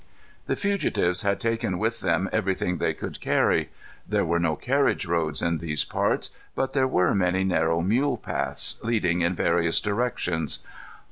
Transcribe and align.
The 0.47 0.55
fugitives 0.55 1.21
had 1.21 1.39
taken 1.39 1.77
with 1.77 1.99
them 1.99 2.27
everything 2.33 2.79
they 2.79 2.95
could 2.95 3.21
carry. 3.21 3.69
There 4.09 4.25
were 4.25 4.39
no 4.39 4.55
carriage 4.55 5.05
roads 5.05 5.43
in 5.43 5.59
those 5.59 5.83
parts. 5.83 6.31
But 6.55 6.73
there 6.73 6.87
were 6.87 7.13
many 7.13 7.43
narrow 7.43 7.81
mule 7.81 8.17
paths, 8.17 8.79
leading 8.83 9.21
in 9.21 9.35
various 9.35 9.79
directions. 9.79 10.65